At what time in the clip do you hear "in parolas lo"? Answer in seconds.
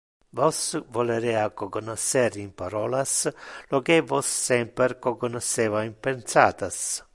2.45-3.77